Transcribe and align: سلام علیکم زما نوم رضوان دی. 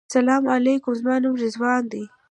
سلام 0.15 0.43
علیکم 0.55 0.93
زما 0.99 1.15
نوم 1.23 1.33
رضوان 1.43 1.83
دی. 1.91 2.03